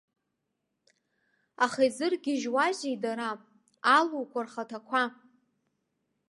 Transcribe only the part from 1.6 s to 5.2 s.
Аха изыргьежьуазеи дара, алуқәа рхаҭақәа?